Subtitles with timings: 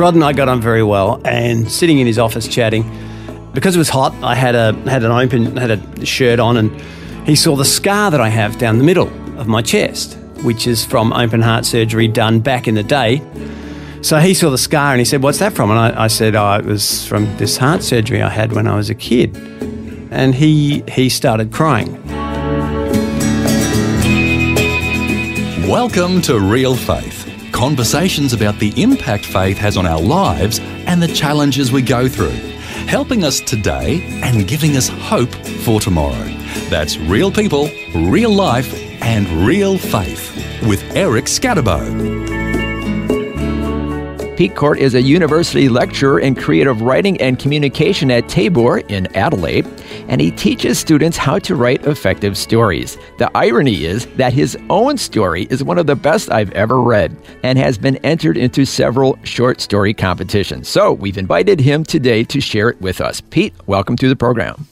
[0.00, 2.90] Rod and I got on very well, and sitting in his office chatting,
[3.52, 6.70] because it was hot, I had a had an open had a shirt on, and
[7.26, 10.86] he saw the scar that I have down the middle of my chest, which is
[10.86, 13.20] from open heart surgery done back in the day.
[14.00, 16.34] So he saw the scar and he said, "What's that from?" And I, I said,
[16.34, 19.36] "Oh, it was from this heart surgery I had when I was a kid."
[20.10, 22.02] And he he started crying.
[25.68, 27.19] Welcome to Real Faith.
[27.60, 32.30] Conversations about the impact faith has on our lives and the challenges we go through,
[32.88, 35.30] helping us today and giving us hope
[35.62, 36.24] for tomorrow.
[36.70, 40.34] That's real people, real life, and real faith
[40.66, 42.19] with Eric Skattebo.
[44.40, 49.66] Pete Court is a university lecturer in creative writing and communication at Tabor in Adelaide,
[50.08, 52.96] and he teaches students how to write effective stories.
[53.18, 57.14] The irony is that his own story is one of the best I've ever read
[57.42, 60.70] and has been entered into several short story competitions.
[60.70, 63.20] So we've invited him today to share it with us.
[63.20, 64.66] Pete, welcome to the program.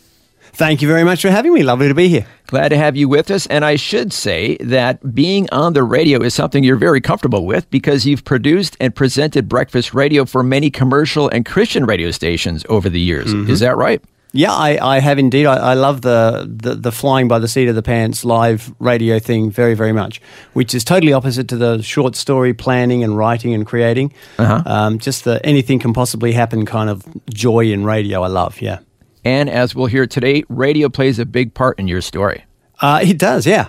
[0.53, 1.63] Thank you very much for having me.
[1.63, 2.27] Lovely to be here.
[2.47, 3.47] Glad to have you with us.
[3.47, 7.71] And I should say that being on the radio is something you're very comfortable with
[7.71, 12.89] because you've produced and presented breakfast radio for many commercial and Christian radio stations over
[12.89, 13.33] the years.
[13.33, 13.51] Mm-hmm.
[13.51, 14.03] Is that right?
[14.33, 15.47] Yeah, I, I have indeed.
[15.47, 19.19] I, I love the, the, the flying by the seat of the pants live radio
[19.19, 20.21] thing very, very much,
[20.53, 24.12] which is totally opposite to the short story planning and writing and creating.
[24.39, 24.62] Uh-huh.
[24.67, 28.23] Um, just the anything can possibly happen kind of joy in radio.
[28.23, 28.81] I love, yeah.
[29.29, 32.41] And as we'll hear today, radio plays a big part in your story.
[32.81, 33.66] Uh, it does, yeah.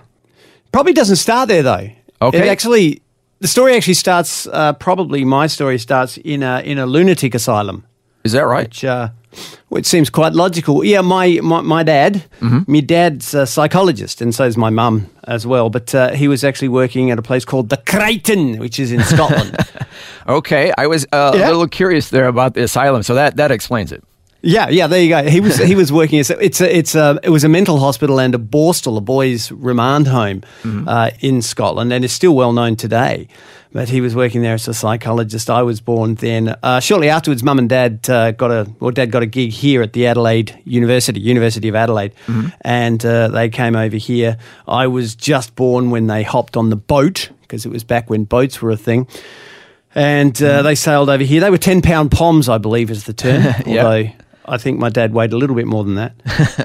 [0.72, 1.90] Probably doesn't start there though.
[2.22, 2.38] Okay.
[2.40, 3.02] It actually,
[3.40, 4.47] the story actually starts.
[4.47, 7.84] Uh, probably my story starts in a in a lunatic asylum,
[8.24, 8.68] Is that right?
[8.70, 9.09] which uh,
[9.70, 10.84] which seems quite logical.
[10.86, 12.24] Yeah, my my, my dad,
[12.68, 15.70] my dad's a psychologist, and so is my mum as well.
[15.70, 19.02] But uh, he was actually working at a place called the Crichton, which is in
[19.14, 19.56] Scotland.
[20.28, 21.47] Okay, I was uh, Yeah.
[21.47, 24.03] a little curious there about the asylum, so that, that explains it.
[24.42, 25.24] Yeah, yeah, there you go.
[25.30, 28.20] He was he was working as it's a, it's a it was a mental hospital
[28.20, 30.44] and a borstal, a boys' remand home
[30.88, 33.28] uh, in Scotland, and is still well known today.
[33.72, 35.50] But he was working there as a psychologist.
[35.50, 36.56] I was born then.
[36.64, 39.82] Uh, shortly afterwards, mum and dad uh, got a or dad got a gig here
[39.82, 42.14] at the Adelaide University, University of Adelaide,
[42.62, 44.38] and uh, they came over here.
[44.68, 48.24] I was just born when they hopped on the boat because it was back when
[48.24, 49.06] boats were a thing.
[49.96, 51.42] And uh, they sailed over here.
[51.42, 53.42] They were 10 pound poms, I believe is the term.
[53.66, 53.84] Yeah.
[53.86, 54.12] Although
[54.50, 56.14] I think my dad weighed a little bit more than that.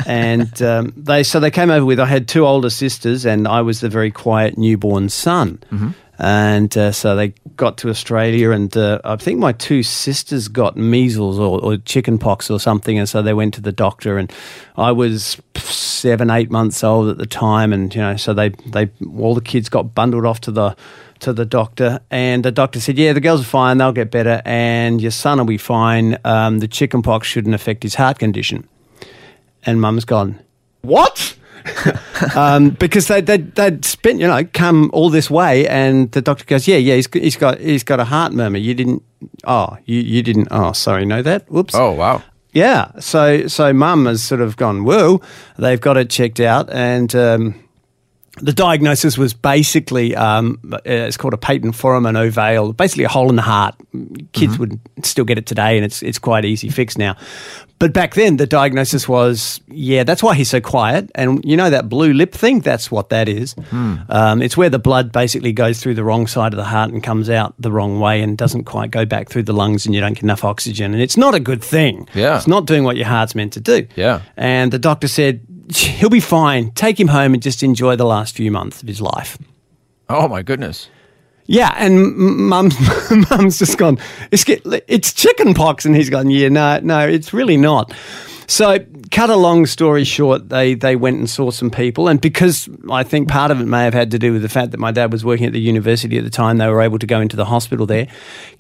[0.07, 3.61] and um, they so they came over with, I had two older sisters, and I
[3.61, 5.63] was the very quiet newborn son.
[6.17, 10.77] And uh, so they got to Australia, and uh, I think my two sisters got
[10.77, 12.99] measles or, or chicken pox or something.
[12.99, 14.33] And so they went to the doctor, and
[14.77, 17.73] I was seven, eight months old at the time.
[17.73, 20.77] And, you know, so they, they all the kids got bundled off to the
[21.25, 24.41] to the doctor, and the doctor said, "Yeah, the girls are fine; they'll get better,
[24.45, 26.19] and your son will be fine.
[26.25, 28.69] Um, the chicken pox shouldn't affect his heart condition."
[29.65, 30.39] And Mum's gone,
[30.83, 31.37] "What?"
[32.37, 36.45] um, because they they they'd spent you know come all this way, and the doctor
[36.45, 38.59] goes, "Yeah, yeah, he's, he's got he's got a heart murmur.
[38.59, 39.03] You didn't,
[39.45, 41.51] oh, you you didn't, oh, sorry, know that?
[41.51, 42.23] Whoops." Oh, wow.
[42.53, 45.21] Yeah, so so mum has sort of gone, whoa,
[45.59, 47.64] they've got it checked out, and um,
[48.39, 53.29] the diagnosis was basically um, uh, it's called a patent foramen ovale, basically a hole
[53.29, 53.75] in the heart.
[54.33, 57.17] Kids would still get it today, and it's it's quite easy fix now.
[57.81, 61.11] But back then, the diagnosis was, yeah, that's why he's so quiet.
[61.17, 62.61] And you know that blue lip thing?
[62.61, 63.55] That's what that is.
[64.09, 67.03] Um, it's where the blood basically goes through the wrong side of the heart and
[67.03, 70.01] comes out the wrong way and doesn't quite go back through the lungs, and you
[70.01, 70.93] don't get enough oxygen.
[70.93, 72.09] And it's not a good thing.
[72.15, 72.37] Yeah.
[72.37, 73.87] It's not doing what your heart's meant to do.
[73.97, 74.23] Yeah.
[74.37, 76.71] And the doctor said, he'll be fine.
[76.73, 79.39] Take him home and just enjoy the last few months of his life.
[80.09, 80.89] Oh, my goodness.
[81.47, 82.75] Yeah, and mum's
[83.31, 83.99] mum's just gone.
[84.31, 86.31] It's it's chicken pox, and he's gone.
[86.31, 87.93] Yeah, no, no, it's really not.
[88.47, 88.79] So,
[89.11, 93.03] cut a long story short, they they went and saw some people, and because I
[93.03, 95.13] think part of it may have had to do with the fact that my dad
[95.13, 97.45] was working at the university at the time, they were able to go into the
[97.45, 98.09] hospital there.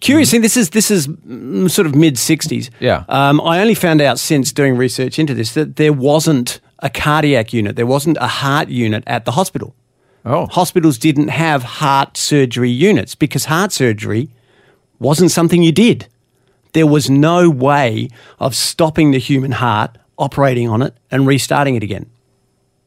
[0.00, 2.70] Curiously, this is this is mm, sort of mid sixties.
[2.80, 3.04] Yeah.
[3.08, 7.52] Um, I only found out since doing research into this that there wasn't a cardiac
[7.52, 9.74] unit, there wasn't a heart unit at the hospital
[10.26, 14.30] Oh, hospitals didn't have heart surgery units because heart surgery
[14.98, 16.06] wasn't something you did.
[16.72, 18.08] There was no way
[18.38, 22.06] of stopping the human heart, operating on it, and restarting it again.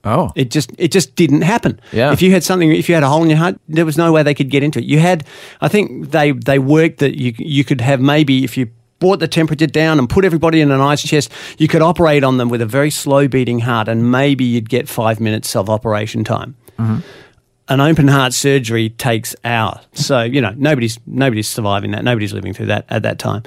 [0.03, 0.31] Oh.
[0.35, 1.79] It just it just didn't happen.
[1.91, 2.11] Yeah.
[2.11, 4.11] If you had something, if you had a hole in your heart, there was no
[4.11, 4.85] way they could get into it.
[4.85, 5.23] You had,
[5.61, 9.27] I think they they worked that you you could have maybe if you brought the
[9.27, 12.61] temperature down and put everybody in an ice chest, you could operate on them with
[12.61, 16.55] a very slow beating heart, and maybe you'd get five minutes of operation time.
[16.79, 16.99] Mm-hmm.
[17.69, 22.03] An open heart surgery takes hours, so you know nobody's nobody's surviving that.
[22.03, 23.43] Nobody's living through that at that time.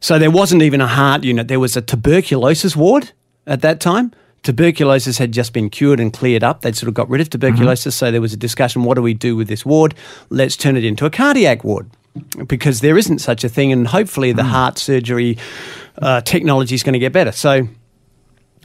[0.00, 1.48] So there wasn't even a heart unit.
[1.48, 3.12] There was a tuberculosis ward
[3.46, 4.12] at that time.
[4.42, 6.62] Tuberculosis had just been cured and cleared up.
[6.62, 7.94] They'd sort of got rid of tuberculosis.
[7.94, 8.06] Mm-hmm.
[8.06, 9.94] So there was a discussion what do we do with this ward?
[10.30, 11.90] Let's turn it into a cardiac ward
[12.46, 13.72] because there isn't such a thing.
[13.72, 15.38] And hopefully the heart surgery
[15.98, 17.32] uh, technology is going to get better.
[17.32, 17.68] So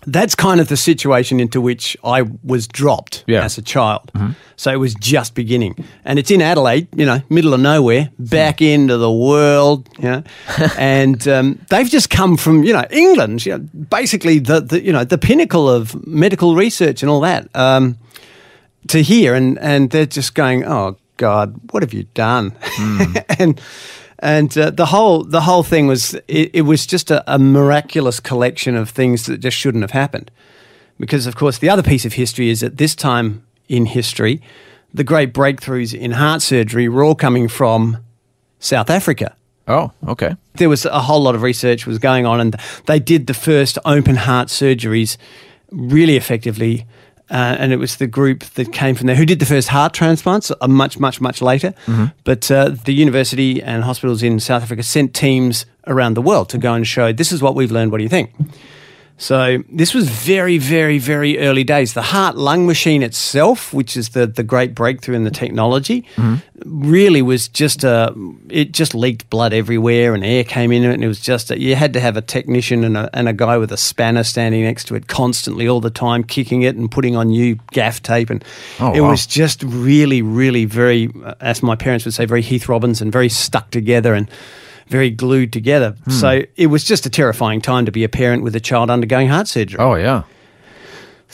[0.08, 3.44] that's kind of the situation into which I was dropped Yeah.
[3.44, 4.12] as a child.
[4.56, 5.84] So it was just beginning.
[6.06, 10.24] And it's in Adelaide, you know, middle of nowhere, back into the world, you know.
[10.78, 13.60] and um, they've just come from, you know, England, you know,
[13.90, 17.98] basically the, the, you know, the pinnacle of medical research and all that, um,
[18.90, 19.34] to here.
[19.34, 22.56] And, and they're just going, oh, God, what have you done?
[23.40, 23.60] and
[24.20, 28.20] and uh, the whole the whole thing was it, it was just a, a miraculous
[28.20, 30.32] collection of things that just shouldn't have happened,
[31.00, 34.42] because of course the other piece of history is at this time in history,
[34.94, 37.98] the great breakthroughs in heart surgery were all coming from
[38.60, 39.36] South Africa
[39.68, 40.36] Oh, okay.
[40.56, 43.80] there was a whole lot of research was going on, and they did the first
[43.84, 45.18] open heart surgeries
[45.72, 46.86] really effectively.
[47.30, 49.94] Uh, and it was the group that came from there who did the first heart
[49.94, 51.74] transplants uh, much, much, much later.
[52.24, 56.58] But uh, the university and hospitals in South Africa sent teams around the world to
[56.60, 57.92] go and show this is what we've learned.
[57.92, 58.32] What do you think?
[59.18, 61.94] So this was very, very, very early days.
[61.94, 66.06] The heart lung machine itself, which is the the great breakthrough in the technology,
[66.66, 68.14] really was just a.
[68.50, 71.58] It just leaked blood everywhere, and air came in it, and it was just a,
[71.60, 74.64] you had to have a technician and a, and a guy with a spanner standing
[74.64, 78.30] next to it constantly all the time, kicking it and putting on new gaff tape,
[78.30, 78.44] and
[78.82, 79.12] Oh, it wow.
[79.12, 83.30] was just really, really very, uh, as my parents would say, very Heath Robinson, very
[83.30, 84.30] stuck together and
[84.88, 85.96] very glued together.
[86.06, 86.12] Hmm.
[86.12, 89.28] So it was just a terrifying time to be a parent with a child undergoing
[89.30, 89.80] heart surgery.
[89.80, 90.24] Oh, yeah.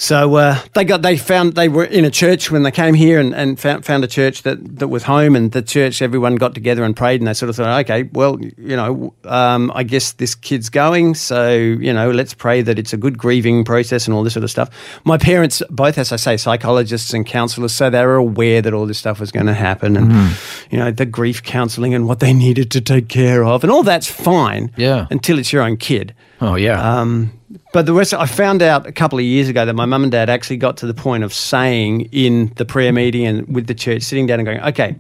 [0.02, 3.20] So uh, they got they found they were in a church when they came here
[3.20, 6.56] and, and found, found a church that, that was home and the church everyone got
[6.56, 10.14] together and prayed and they sort of thought okay well you know um, I guess
[10.14, 14.16] this kid's going so you know let's pray that it's a good grieving process and
[14.16, 14.72] all this sort of stuff.
[15.06, 18.88] My parents both as I say psychologists and counsellors so they were aware that all
[18.88, 20.36] this stuff was going to happen and
[20.72, 23.84] you know the grief counselling and what they needed to take care of and all
[23.84, 25.06] that's fine Yeah.
[25.12, 26.16] until it's your own kid.
[26.42, 26.82] Oh, yeah.
[26.82, 27.32] Um,
[27.72, 30.12] but the rest, I found out a couple of years ago that my mum and
[30.12, 33.76] dad actually got to the point of saying in the prayer meeting and with the
[33.76, 34.96] church, sitting down and going, okay,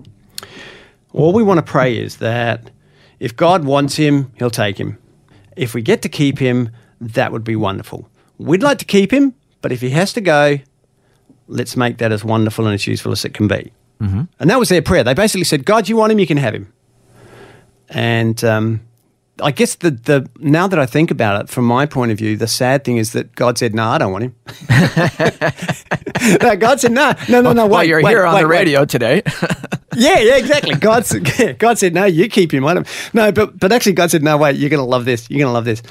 [1.13, 2.69] all we want to pray is that
[3.19, 4.99] if God wants him, he'll take him.
[5.57, 6.69] If we get to keep him,
[7.01, 8.07] that would be wonderful.
[8.37, 10.59] We'd like to keep him, but if he has to go,
[11.47, 13.71] let's make that as wonderful and as useful as it can be.
[13.99, 14.21] Mm-hmm.
[14.39, 15.03] And that was their prayer.
[15.03, 16.71] They basically said, God, you want him, you can have him.
[17.89, 18.81] And um,
[19.41, 22.37] I guess the, the now that I think about it, from my point of view,
[22.37, 24.35] the sad thing is that God said, "No, I don't want him."
[26.41, 28.47] no, God said, "No, no, no, no." Wait, well, you're wait, here on wait, the
[28.47, 29.21] wait." radio today.
[29.93, 30.73] Yeah, yeah, exactly.
[30.75, 34.09] God said, God said, "No, you keep him." I don't- No, but but actually, God
[34.09, 35.29] said, "No, wait, you're going to love this.
[35.29, 35.83] You're going to love this."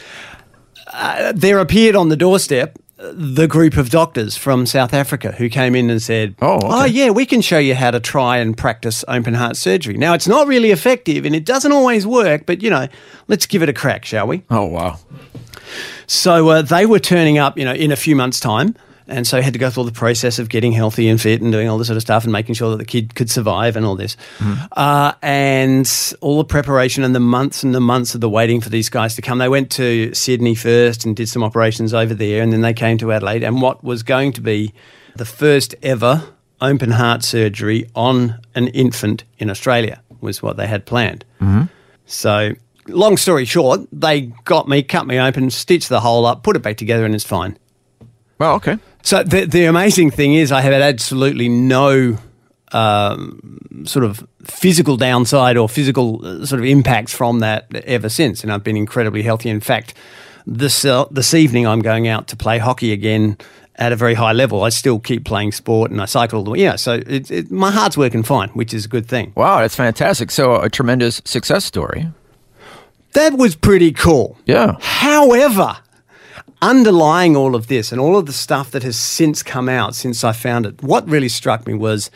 [0.86, 2.78] Uh, there appeared on the doorstep
[3.12, 6.66] the group of doctors from South Africa who came in and said, Oh, okay.
[6.68, 10.12] oh yeah, we can show you how to try and practice open heart surgery." Now,
[10.14, 12.88] it's not really effective and it doesn't always work, but you know,
[13.28, 14.42] let's give it a crack, shall we?
[14.50, 14.98] oh, wow.
[16.06, 18.74] So uh, they were turning up, you know, in a few months' time.
[19.10, 21.42] And so he had to go through all the process of getting healthy and fit
[21.42, 23.76] and doing all this sort of stuff and making sure that the kid could survive
[23.76, 24.16] and all this.
[24.72, 28.68] Uh, and all the preparation and the months and the months of the waiting for
[28.68, 29.38] these guys to come.
[29.38, 32.42] They went to Sydney first and did some operations over there.
[32.42, 33.42] And then they came to Adelaide.
[33.42, 34.72] And what was going to be
[35.16, 36.22] the first ever
[36.60, 41.24] open heart surgery on an infant in Australia was what they had planned.
[42.06, 42.52] So,
[42.86, 46.60] long story short, they got me, cut me open, stitched the hole up, put it
[46.60, 47.56] back together, and it's fine.
[48.38, 48.78] Well, okay.
[49.02, 52.18] So, the, the amazing thing is, I have had absolutely no
[52.72, 58.42] um, sort of physical downside or physical uh, sort of impacts from that ever since.
[58.42, 59.48] And I've been incredibly healthy.
[59.48, 59.94] In fact,
[60.46, 63.36] this, uh, this evening I'm going out to play hockey again
[63.76, 64.62] at a very high level.
[64.62, 66.58] I still keep playing sport and I cycle all the way.
[66.58, 69.32] Yeah, so it, it, my heart's working fine, which is a good thing.
[69.34, 70.30] Wow, that's fantastic.
[70.30, 72.08] So, a tremendous success story.
[73.12, 74.38] That was pretty cool.
[74.44, 74.76] Yeah.
[74.80, 75.76] However,
[76.62, 80.24] underlying all of this and all of the stuff that has since come out since
[80.24, 82.10] I found it, what really struck me was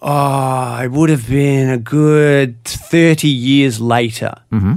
[0.00, 4.34] oh, it would have been a good 30 years later.
[4.52, 4.74] Mm-hmm.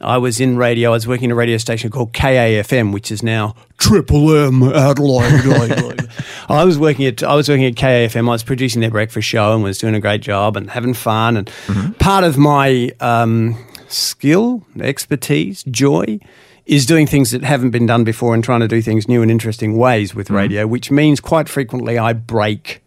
[0.00, 0.90] I was in radio.
[0.90, 6.06] I was working at a radio station called KAFM, which is now Triple M Adelaide.
[6.48, 8.28] I was working at I was working at KAFM.
[8.28, 11.38] I was producing their breakfast show and was doing a great job and having fun.
[11.38, 11.92] And mm-hmm.
[11.92, 13.56] part of my um,
[13.88, 16.18] skill, expertise, joy
[16.66, 19.30] is doing things that haven't been done before and trying to do things new and
[19.30, 20.36] interesting ways with mm-hmm.
[20.36, 22.82] radio, which means quite frequently I break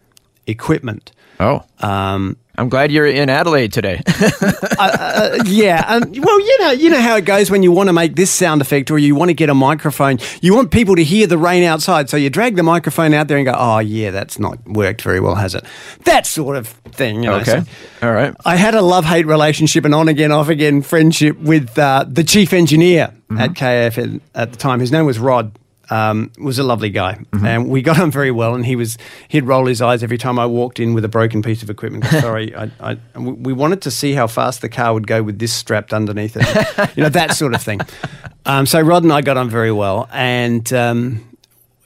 [0.46, 1.12] equipment.
[1.40, 1.64] Oh.
[1.80, 4.02] Um, I'm glad you're in Adelaide today.
[4.20, 7.88] uh, uh, yeah, um, well, you know, you know how it goes when you want
[7.88, 10.18] to make this sound effect or you want to get a microphone.
[10.42, 13.38] You want people to hear the rain outside, so you drag the microphone out there
[13.38, 15.64] and go, "Oh, yeah, that's not worked very well, has it?"
[16.04, 17.22] That sort of thing.
[17.22, 18.34] You know, okay, so all right.
[18.44, 22.24] I had a love hate relationship, and on again, off again friendship with uh, the
[22.24, 23.38] chief engineer mm-hmm.
[23.38, 24.80] at KAFM at the time.
[24.80, 25.58] His name was Rod
[25.90, 27.44] um, was a lovely guy, mm-hmm.
[27.44, 28.54] and we got on very well.
[28.54, 28.96] And he was
[29.28, 32.04] he'd roll his eyes every time I walked in with a broken piece of equipment.
[32.20, 35.52] Sorry, I, I, we wanted to see how fast the car would go with this
[35.52, 37.80] strapped underneath it, you know that sort of thing.
[38.46, 40.72] Um, so Rod and I got on very well, and.
[40.72, 41.26] Um,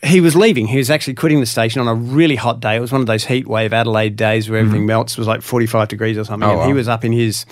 [0.03, 0.67] he was leaving.
[0.67, 2.77] He was actually quitting the station on a really hot day.
[2.77, 4.89] It was one of those heat wave Adelaide days where everything mm-hmm.
[4.89, 5.15] melts.
[5.15, 6.47] It was like 45 degrees or something.
[6.47, 6.67] Oh, and wow.
[6.67, 7.45] he was up in his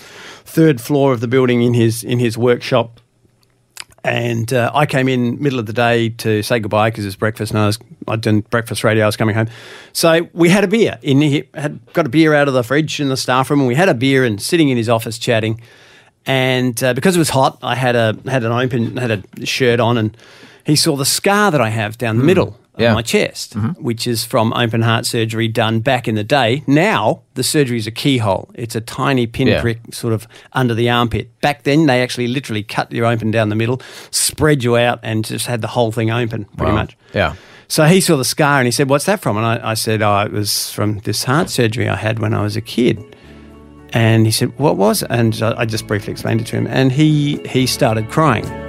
[0.45, 2.99] third floor of the building in his in his workshop
[4.03, 7.51] and uh, I came in middle of the day to say goodbye because it's breakfast
[7.51, 9.03] and I was, I'd done breakfast radio.
[9.03, 9.47] I was coming home.
[9.93, 12.99] So we had a beer in here, had got a beer out of the fridge
[12.99, 15.61] in the staff room and we had a beer and sitting in his office chatting.
[16.25, 19.79] And uh, because it was hot, I had a had an open had a shirt
[19.79, 20.15] on and
[20.65, 22.27] he saw the scar that I have down the mm.
[22.27, 22.89] middle yeah.
[22.89, 23.81] on my chest, mm-hmm.
[23.81, 26.63] which is from open heart surgery done back in the day.
[26.67, 28.49] Now the surgery is a keyhole.
[28.55, 29.93] It's a tiny pinprick yeah.
[29.93, 31.39] sort of under the armpit.
[31.41, 35.23] Back then they actually literally cut you open down the middle, spread you out, and
[35.25, 36.77] just had the whole thing open pretty wow.
[36.77, 36.97] much.
[37.13, 37.35] Yeah.
[37.67, 40.01] So he saw the scar and he said, "What's that from?" And I, I said,
[40.01, 43.15] "Oh, it was from this heart surgery I had when I was a kid."
[43.93, 45.07] And he said, "What was?" It?
[45.09, 48.62] And I just briefly explained it to him, and he he started crying.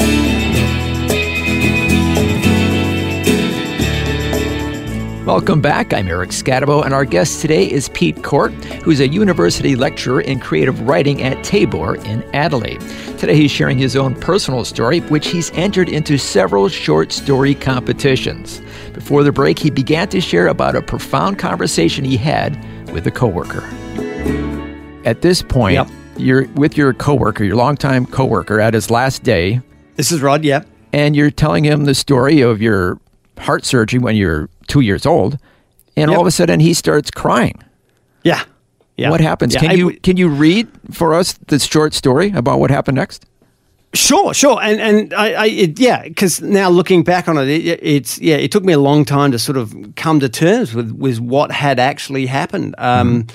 [5.31, 5.93] Welcome back.
[5.93, 8.51] I'm Eric Skattebo, and our guest today is Pete Court,
[8.83, 12.81] who's a university lecturer in creative writing at Tabor in Adelaide.
[13.17, 18.61] Today he's sharing his own personal story, which he's entered into several short story competitions.
[18.91, 22.61] Before the break, he began to share about a profound conversation he had
[22.91, 23.63] with a coworker.
[25.05, 25.87] At this point, yep.
[26.17, 29.61] you're with your coworker, your longtime coworker, at his last day.
[29.95, 30.67] This is Rod, yep.
[30.91, 32.99] And you're telling him the story of your
[33.37, 35.37] heart surgery when you're two years old,
[35.97, 36.17] and yep.
[36.17, 37.61] all of a sudden he starts crying.
[38.23, 38.43] Yeah.
[38.97, 39.09] Yeah.
[39.09, 39.53] What happens?
[39.53, 42.95] Yeah, can I, you can you read for us the short story about what happened
[42.95, 43.25] next?
[43.93, 47.79] Sure, sure, and and I, I it, yeah, because now looking back on it, it,
[47.81, 50.91] it's yeah, it took me a long time to sort of come to terms with
[50.91, 52.75] with what had actually happened.
[52.77, 53.27] Um,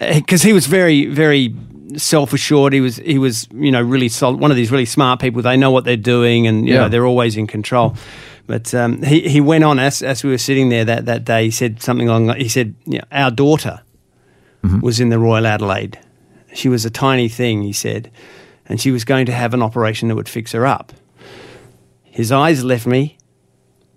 [0.00, 0.46] because mm.
[0.46, 1.54] he was very very
[1.96, 2.72] self assured.
[2.72, 5.42] He was he was you know really solid, one of these really smart people.
[5.42, 6.82] They know what they're doing, and you yeah.
[6.82, 7.96] know they're always in control.
[8.48, 11.44] But um, he, he went on as, as we were sitting there that, that day.
[11.44, 12.34] He said something along.
[12.36, 13.82] He said, you know, "Our daughter
[14.64, 14.80] mm-hmm.
[14.80, 16.00] was in the Royal Adelaide.
[16.54, 18.10] She was a tiny thing," he said,
[18.66, 20.94] "and she was going to have an operation that would fix her up."
[22.04, 23.18] His eyes left me.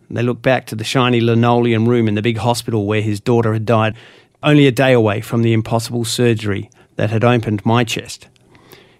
[0.10, 3.54] They looked back to the shiny linoleum room in the big hospital where his daughter
[3.54, 3.96] had died,
[4.44, 8.28] only a day away from the impossible surgery that had opened my chest.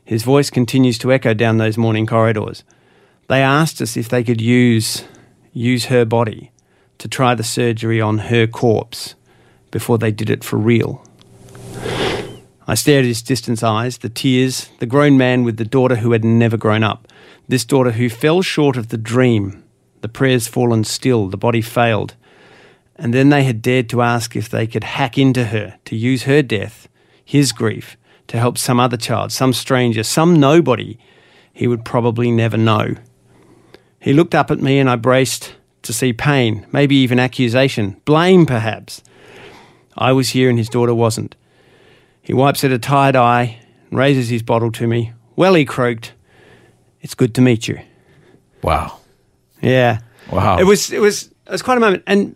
[0.06, 2.64] His voice continues to echo down those morning corridors.
[3.28, 5.04] They asked us if they could use
[5.54, 6.52] use her body
[6.98, 9.16] to try the surgery on her corpse
[9.72, 11.04] before they did it for real.
[12.68, 16.12] I stared at his distant eyes, the tears, the grown man with the daughter who
[16.12, 17.08] had never grown up,
[17.48, 19.64] this daughter who fell short of the dream,
[20.02, 22.16] the prayers fallen still, the body failed,
[22.96, 26.24] And then they had dared to ask if they could hack into her to use
[26.24, 26.88] her death,
[27.26, 30.98] his grief, to help some other child, some stranger, some nobody
[31.52, 32.96] he would probably never know.
[34.02, 35.54] He looked up at me and I braced
[35.84, 39.04] to see pain, maybe even accusation, blame perhaps.
[39.98, 41.36] I was here and his daughter wasn't.
[42.22, 45.14] He wipes at a tired eye and raises his bottle to me.
[45.36, 46.14] Well, he croaked,
[47.02, 47.80] It's good to meet you.
[48.64, 49.00] Wow.
[49.62, 50.00] Yeah.
[50.32, 50.58] Wow.
[50.58, 52.04] It was it was it was quite a moment.
[52.08, 52.36] And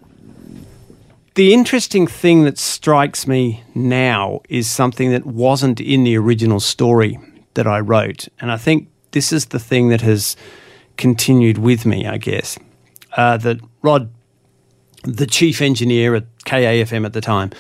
[1.34, 7.20] the interesting thing that strikes me now is something that wasn't in the original story
[7.56, 8.28] that I wrote.
[8.40, 10.36] And I think this is the thing that has
[10.98, 12.58] continued with me, I guess.
[13.16, 14.10] Uh, that Rod,
[15.04, 17.52] the chief engineer at KAFM at the time,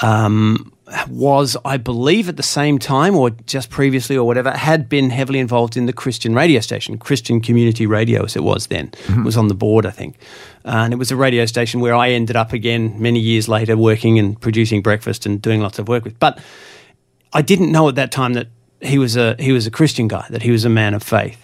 [0.00, 0.72] um,
[1.08, 5.40] was, I believe, at the same time or just previously or whatever, had been heavily
[5.40, 8.92] involved in the Christian radio station, Christian Community Radio, as it was then.
[9.24, 10.16] Was on the board, I think.
[10.64, 13.76] Uh, and it was a radio station where I ended up again many years later
[13.76, 16.18] working and producing breakfast and doing lots of work with.
[16.18, 16.38] But
[17.32, 18.48] I didn't know at that time that
[18.80, 21.38] he was a he was a Christian guy, that he was a man of faith.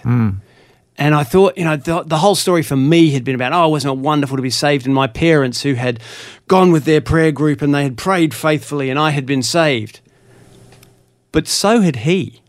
[0.98, 3.68] And I thought, you know, the, the whole story for me had been about, oh,
[3.68, 4.84] wasn't it wonderful to be saved?
[4.84, 6.00] And my parents who had
[6.48, 10.00] gone with their prayer group and they had prayed faithfully and I had been saved.
[11.32, 12.42] But so had he.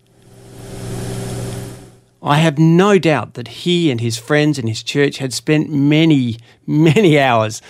[2.21, 6.38] I have no doubt that he and his friends and his church had spent many,
[6.65, 7.62] many hours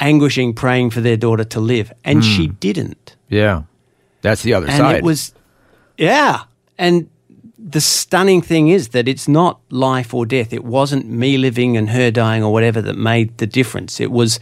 [0.00, 1.92] anguishing praying for their daughter to live.
[2.04, 2.54] And she hmm.
[2.60, 3.16] didn't.
[3.28, 3.62] Yeah.
[4.20, 4.96] That's the other And side.
[4.96, 5.34] it was,
[5.98, 6.44] yeah.
[6.78, 7.08] And
[7.66, 10.52] the stunning thing is that it's not life or death.
[10.52, 14.00] It wasn't me living and her dying or whatever that made the difference.
[14.00, 14.38] It was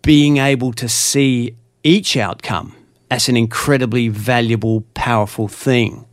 [0.00, 2.74] being able to see each outcome
[3.10, 6.06] as an incredibly valuable, powerful thing.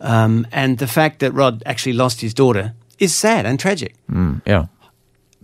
[0.00, 3.94] Um, and the fact that Rod actually lost his daughter is sad and tragic.
[4.46, 4.66] yeah.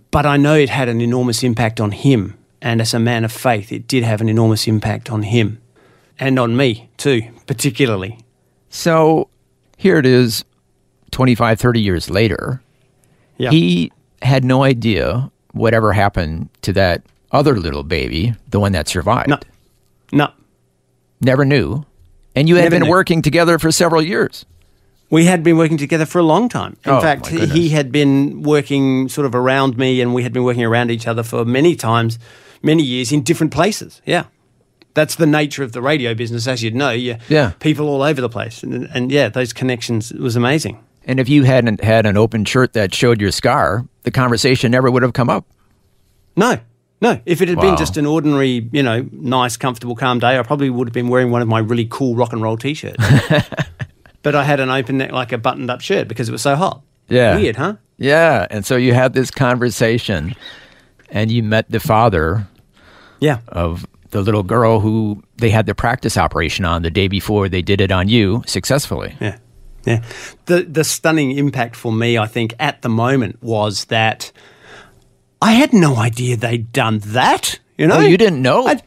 [0.09, 2.37] But I know it had an enormous impact on him.
[2.61, 5.61] And as a man of faith, it did have an enormous impact on him
[6.19, 8.19] and on me too, particularly.
[8.69, 9.29] So
[9.81, 10.45] here it is
[11.11, 12.61] 25, 30 years later.
[13.37, 13.49] Yeah.
[13.49, 13.91] He
[14.21, 19.29] had no idea whatever happened to that other little baby, the one that survived.
[19.29, 19.39] No.
[20.11, 20.29] No.
[21.21, 21.85] Never knew.
[22.35, 22.89] And you had Never been knew.
[22.89, 24.45] working together for several years.
[25.09, 26.77] We had been working together for a long time.
[26.85, 27.57] In Oh, fact, my he- goodness.
[27.57, 31.07] he had been working sort of around me, and we had been working around each
[31.07, 32.17] other for many times,
[32.61, 34.01] many years in different places.
[34.05, 34.25] Yeah.
[34.93, 36.89] That's the nature of the radio business, as you'd know.
[36.91, 37.51] You, Yeah.
[37.59, 38.61] People all over the place.
[38.63, 40.83] And, and yeah, those connections, it was amazing.
[41.05, 44.91] And if you hadn't had an open shirt that showed your scar, the conversation never
[44.91, 45.45] would have come up.
[46.35, 46.59] No,
[47.01, 47.19] no.
[47.25, 47.63] If it had Wow.
[47.63, 51.07] been just an ordinary, you know, nice, comfortable, calm day, I probably would have been
[51.07, 52.97] wearing one of my really cool rock and roll t-shirts.
[54.23, 56.81] but I had an open neck, like a buttoned-up shirt, because it was so hot.
[57.09, 57.35] Yeah.
[57.35, 57.75] Weird, huh?
[57.97, 58.45] Yeah.
[58.51, 60.35] And so you had this conversation
[61.09, 62.47] and you met the father
[63.19, 63.39] Yeah.
[63.47, 67.61] of the little girl who they had the practice operation on the day before they
[67.61, 69.15] did it on you successfully.
[69.19, 69.37] Yeah.
[69.85, 70.03] Yeah.
[70.45, 74.31] The the stunning impact for me, I think, at the moment was that
[75.41, 77.59] I had no idea they'd done that.
[77.77, 77.97] You know?
[77.97, 78.67] Oh, you didn't know?
[78.67, 78.79] I,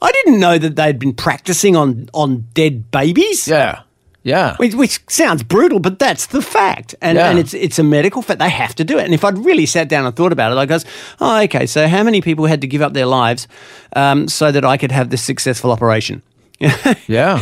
[0.00, 3.46] I didn't know that they'd been practicing on, on dead babies.
[3.46, 3.82] Yeah.
[4.28, 4.56] Yeah.
[4.58, 7.30] Which, which sounds brutal, but that's the fact, and Yeah.
[7.30, 8.38] and it's it's a medical fact.
[8.38, 9.04] They have to do it.
[9.04, 10.84] And if I'd really sat down and thought about it, I goes,
[11.20, 11.66] oh, okay.
[11.66, 13.48] So how many people had to give up their lives
[13.96, 16.22] um, so that I could have this successful operation?
[17.08, 17.40] Yeah.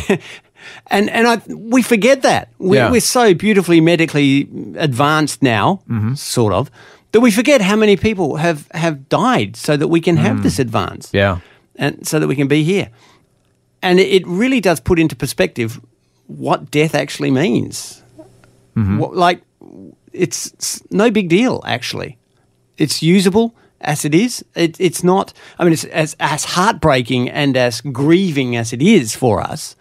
[0.87, 1.41] and and I
[1.73, 2.91] we forget that we, Yeah.
[2.91, 4.47] we're so beautifully medically
[4.77, 5.79] advanced now,
[6.15, 6.69] sort of,
[7.11, 10.59] that we forget how many people have have died so that we can have this
[10.59, 11.37] advance, Yeah.
[11.75, 12.89] and so that we can be here.
[13.81, 15.79] And it really does put into perspective
[16.27, 18.03] what death actually means.
[18.75, 18.99] Mm-hmm.
[18.99, 19.41] What, like,
[20.13, 22.17] it's, it's no big deal actually.
[22.77, 24.45] It's usable as it is.
[24.55, 25.33] It, it's not.
[25.57, 29.75] I mean, it's as as heartbreaking and as grieving as it is for us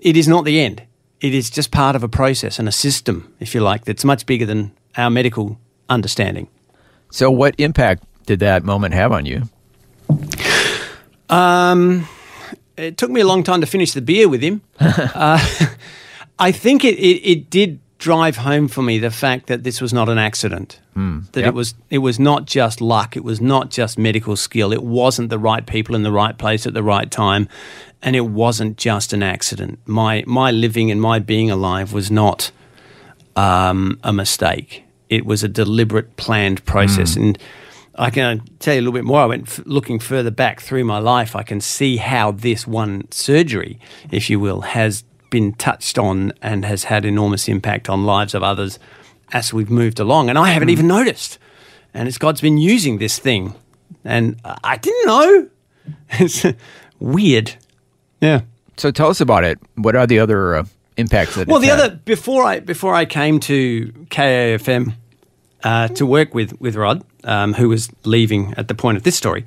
[0.00, 0.82] it is not the end.
[1.20, 4.26] It is just part of a process and a system, if you like, that's much
[4.26, 5.58] bigger than our medical
[5.88, 6.48] understanding.
[7.10, 9.42] So what impact did that moment have on you?
[11.28, 12.06] Um,
[12.76, 14.60] It took me a long time to finish the beer with him.
[14.80, 15.38] uh,
[16.38, 19.92] I think it, it, it did drive home for me the fact that this was
[19.92, 20.80] not an accident.
[20.94, 21.48] that Yep.
[21.48, 23.16] it was it was not just luck.
[23.16, 24.72] It was not just medical skill.
[24.72, 27.48] It wasn't the right people in the right place at the right time,
[28.02, 29.78] and it wasn't just an accident.
[29.86, 32.50] My my living and my being alive was not
[33.34, 34.84] um, a mistake.
[35.08, 37.16] It was a deliberate, planned process.
[37.16, 37.38] And
[37.98, 39.20] I can tell you a little bit more.
[39.20, 41.34] I went f- looking further back through my life.
[41.34, 43.78] I can see how this one surgery,
[44.10, 48.42] if you will, has been touched on and has had enormous impact on lives of
[48.42, 48.78] others
[49.32, 50.28] as we've moved along.
[50.28, 51.38] And I haven't even noticed.
[51.94, 53.54] And it's God's been using this thing
[54.04, 55.48] and I didn't know.
[56.18, 56.44] It's
[56.98, 57.54] weird.
[58.20, 58.42] Yeah.
[58.76, 59.58] So tell us about it.
[59.76, 60.64] What are the other uh,
[60.96, 61.78] impacts that Well, the had?
[61.80, 64.94] other before I before I came to KAFM
[65.64, 69.16] uh, to work with with Rod, um, who was leaving at the point of this
[69.16, 69.44] story,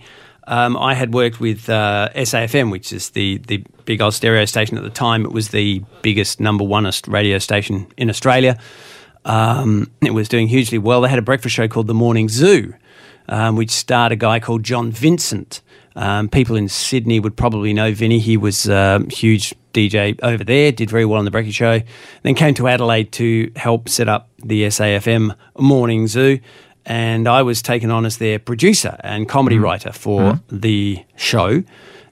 [0.49, 4.77] um, I had worked with uh, SAFM, which is the the big old stereo station
[4.77, 5.25] at the time.
[5.25, 8.57] It was the biggest number oneest radio station in Australia.
[9.25, 11.01] Um, it was doing hugely well.
[11.01, 12.73] They had a breakfast show called The Morning Zoo,
[13.27, 15.61] um, which starred a guy called John Vincent.
[15.95, 18.19] Um, people in Sydney would probably know Vinny.
[18.19, 21.81] He was a huge DJ over there, did very well on the breakfast show.
[22.23, 26.39] Then came to Adelaide to help set up the SAFM Morning Zoo.
[26.89, 31.63] And I was taken on as their producer and comedy writer for the show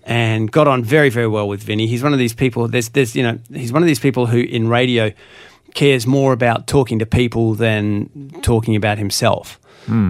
[0.04, 1.88] and got on very, very well with Vinny.
[1.88, 4.38] He's one of these people, there's, there's, you know, he's one of these people who
[4.40, 5.12] in radio
[5.74, 9.60] cares more about talking to people than talking about himself.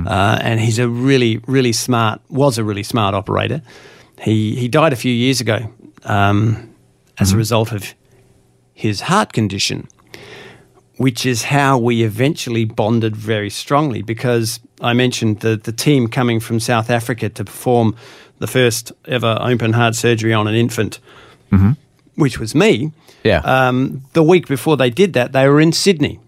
[0.08, 3.62] Uh, and he's a really, really smart, was a really smart operator.
[4.22, 5.60] He, he died a few years ago
[6.04, 6.74] um,
[7.20, 7.94] as a result of
[8.74, 9.88] his heart condition,
[10.98, 16.40] which is how we eventually bonded very strongly because I mentioned the, the team coming
[16.40, 17.96] from South Africa to perform
[18.40, 21.00] the first ever open heart surgery on an infant,
[22.16, 22.92] which was me.
[23.24, 23.40] Yeah.
[23.40, 26.20] Um, the week before they did that, they were in Sydney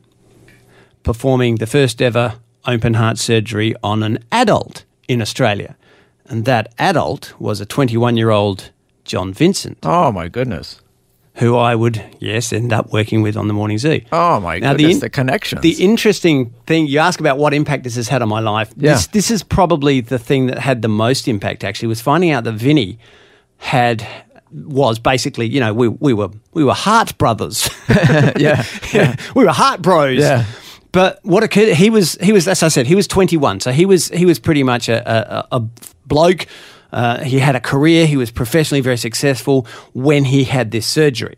[1.04, 2.36] performing the first ever
[2.68, 5.76] open heart surgery on an adult in Australia.
[6.26, 8.72] And that adult was a 21 year old
[9.04, 10.82] John Vincent, oh my goodness.
[11.36, 14.02] Who I would, yes, end up working with on the Morning Zoo.
[14.12, 14.96] Oh my Now, the goodness.
[14.96, 15.62] in- The, connections.
[15.62, 18.74] The interesting thing, you ask about what impact this has had on my life.
[18.76, 18.94] Yeah.
[18.94, 22.44] This, this is probably the thing that had the most impact, actually, was finding out
[22.44, 23.00] that Vinny
[23.58, 24.06] had
[24.52, 27.70] was basically, you know, we, we were we were heart brothers.
[28.38, 28.66] yeah.
[29.36, 30.20] we were heart bros.
[30.20, 30.46] Yeah.
[30.92, 31.76] But what occurred?
[31.76, 34.40] He was he was as I said, he was 21, so he was he was
[34.40, 35.60] pretty much a a, a
[36.08, 36.48] bloke.
[36.92, 38.06] Uh, he had a career.
[38.06, 41.38] He was professionally very successful when he had this surgery.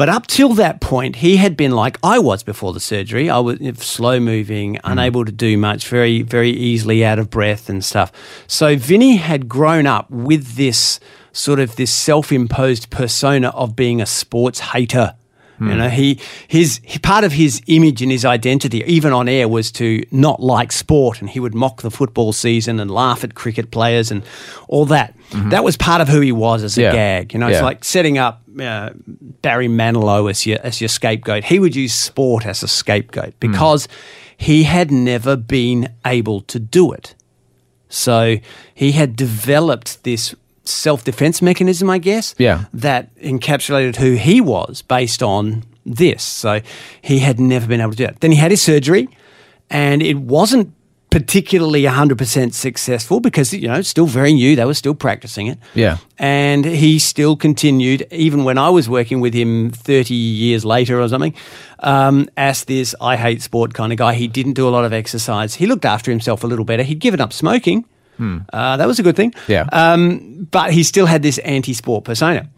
[0.00, 3.28] But up till that point, he had been like I was before the surgery.
[3.28, 7.84] I was slow moving, unable to do much, very, very easily out of breath and
[7.84, 8.10] stuff.
[8.46, 11.00] So Vinny had grown up with this
[11.32, 15.16] sort of this self imposed persona of being a sports hater.
[15.60, 15.68] Hmm.
[15.68, 16.18] You know, he
[16.48, 20.40] his he, part of his image and his identity, even on air, was to not
[20.40, 24.22] like sport, and he would mock the football season and laugh at cricket players and
[24.68, 25.14] all that.
[25.32, 25.50] Mm-hmm.
[25.50, 26.92] That was part of who he was as a Yeah.
[26.92, 27.34] gag.
[27.34, 28.90] You know, it's like setting up uh,
[29.42, 31.44] Barry Manilow as your as your scapegoat.
[31.44, 33.52] He would use sport as a scapegoat hmm.
[33.52, 33.86] because
[34.34, 37.14] he had never been able to do it.
[37.90, 38.38] So
[38.74, 40.34] he had developed this
[40.70, 42.64] self defense mechanism, I guess, Yeah.
[42.74, 46.22] that encapsulated who he was based on this.
[46.22, 46.60] So
[47.02, 48.20] he had never been able to do that.
[48.20, 49.08] Then he had his surgery,
[49.70, 50.72] and it wasn't
[51.10, 54.54] particularly 100% successful because, you know, still very new.
[54.54, 55.58] They were still practicing it.
[55.74, 55.96] Yeah.
[56.20, 61.08] And he still continued, even when I was working with him 30 years later or
[61.08, 61.34] something,
[61.80, 64.14] um, as this I hate sport kind of guy.
[64.14, 65.56] He didn't do a lot of exercise.
[65.56, 66.84] He looked after himself a little better.
[66.84, 67.84] He'd given up smoking.
[68.52, 69.34] Uh, that was a good thing.
[69.48, 69.66] Yeah.
[69.72, 72.48] Um, but he still had this anti sport persona.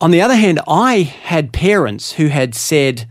[0.00, 3.08] On the other hand, I had parents who had said,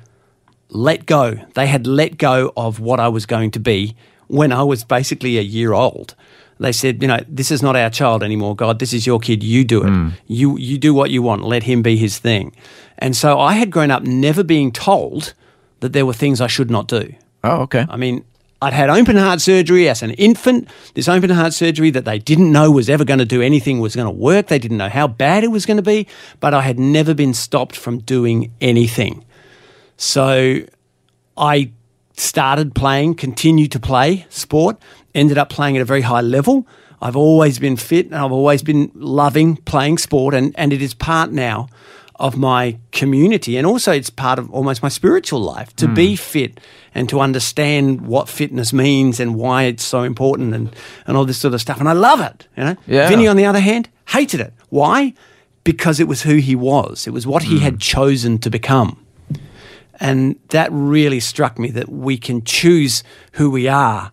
[0.70, 1.36] let go.
[1.56, 3.96] They had let go of what I was going to be
[4.28, 6.16] when I was basically a year old.
[6.60, 8.56] They said, you know, this is not our child anymore.
[8.56, 9.44] God, this is your kid.
[9.44, 10.14] You do it.
[10.28, 11.44] You you do what you want.
[11.44, 12.56] Let him be his thing.
[13.00, 15.34] And so I had grown up never being told
[15.82, 17.14] that there were things I should not do.
[17.44, 17.86] Oh, okay.
[17.90, 18.24] I mean,
[18.64, 20.70] I'd had open heart surgery as an infant.
[20.94, 23.94] This open heart surgery that they didn't know was ever going to do anything was
[23.94, 24.48] going to work.
[24.48, 26.08] They didn't know how bad it was going to be,
[26.40, 29.26] but I had never been stopped from doing anything.
[29.98, 30.62] So
[31.36, 31.72] I
[32.16, 34.78] started playing, continued to play sport,
[35.14, 36.66] ended up playing at a very high level.
[37.02, 40.94] I've always been fit and I've always been loving playing sport, and, and it is
[40.94, 41.68] part now
[42.16, 43.58] of my community.
[43.58, 46.16] And also, it's part of almost my spiritual life to be hmm.
[46.16, 46.60] fit
[46.94, 50.76] and to understand what fitness means and why it's so important and,
[51.08, 51.80] and all this sort of stuff.
[51.80, 52.48] And I love it.
[52.56, 53.10] You know, Yeah.
[53.10, 54.54] Vinny, on the other hand, hated it.
[54.70, 55.14] Why?
[55.64, 57.64] Because it was who he was, it was what he hmm.
[57.64, 59.00] had chosen to become.
[60.00, 64.12] And that really struck me that we can choose who we are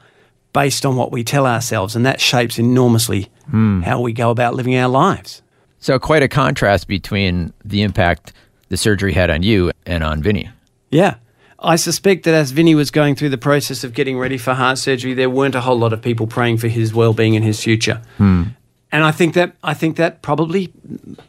[0.52, 1.96] based on what we tell ourselves.
[1.96, 3.82] And that shapes enormously hmm.
[3.82, 5.42] how we go about living our lives.
[5.80, 8.32] So quite a contrast between the impact
[8.68, 10.48] the surgery had on you and on Vinny.
[10.90, 11.16] Yeah.
[11.58, 14.78] I suspect that as Vinny was going through the process of getting ready for heart
[14.78, 18.00] surgery, there weren't a whole lot of people praying for his well-being and his future.
[18.16, 18.44] Hmm.
[18.92, 20.72] And I think that I think that probably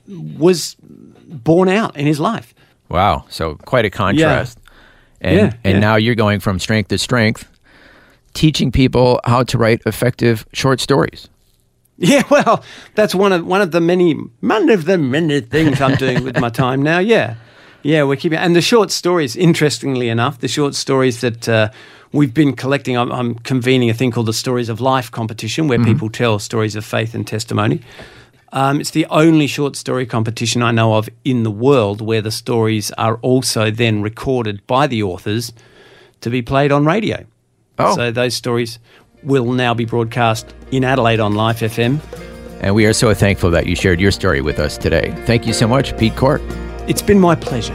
[0.07, 0.75] was
[1.27, 2.53] borne out in his life.
[2.89, 3.25] Wow.
[3.29, 4.57] So quite a contrast.
[5.19, 5.79] And Yeah, and yeah.
[5.79, 7.47] now you're going from strength to strength,
[8.33, 11.29] teaching people how to write effective short stories.
[12.03, 12.63] Yeah, well,
[12.95, 16.39] that's one of one of the many one of the many things I'm doing with
[16.39, 16.97] my time now.
[16.97, 17.35] Yeah,
[17.83, 19.35] yeah, we're keeping and the short stories.
[19.35, 21.69] Interestingly enough, the short stories that uh,
[22.11, 22.97] we've been collecting.
[22.97, 25.93] I'm, I'm, convening a thing called the Stories of Life competition, where mm-hmm.
[25.93, 27.81] people tell stories of faith and testimony.
[28.51, 32.31] Um, it's the only short story competition I know of in the world where the
[32.31, 35.53] stories are also then recorded by the authors
[36.21, 37.25] to be played on radio.
[37.79, 37.95] Oh.
[37.95, 38.79] So those stories
[39.23, 41.99] will now be broadcast in Adelaide on Life FM.
[42.61, 45.13] And we are so thankful that you shared your story with us today.
[45.25, 46.41] Thank you so much, Pete Court.
[46.87, 47.73] It's been my pleasure.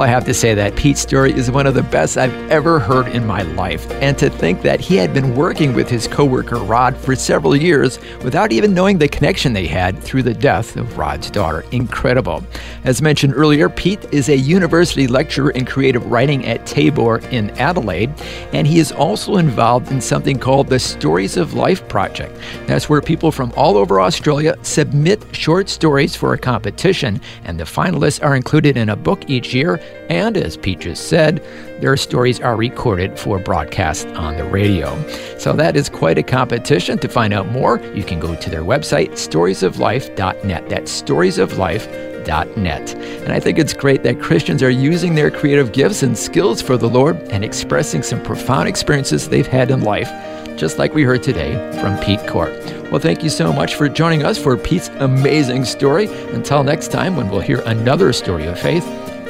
[0.00, 3.08] I have to say that Pete's story is one of the best I've ever heard
[3.08, 3.90] in my life.
[4.00, 7.98] And to think that he had been working with his coworker Rod for several years
[8.22, 11.64] without even knowing the connection they had through the death of Rod's daughter.
[11.72, 12.42] Incredible.
[12.84, 18.12] As mentioned earlier, Pete is a university lecturer in creative writing at Tabor in Adelaide,
[18.52, 22.38] and he is also involved in something called the Stories of Life Project.
[22.66, 27.64] That's where people from all over Australia submit short stories for a competition, and the
[27.64, 31.42] finalists are included in a book each year and as Pete just said,
[31.80, 35.00] their stories are recorded for broadcast on the radio.
[35.38, 36.98] So that is quite a competition.
[36.98, 40.68] To find out more, you can go to their website, storiesoflife.net.
[40.68, 42.94] That's storiesoflife.net.
[42.94, 46.76] And I think it's great that Christians are using their creative gifts and skills for
[46.76, 50.10] the Lord and expressing some profound experiences they've had in life,
[50.58, 52.52] just like we heard today from Pete Court.
[52.90, 56.08] Well, thank you so much for joining us for Pete's amazing story.
[56.34, 58.84] Until next time, when we'll hear another story of faith,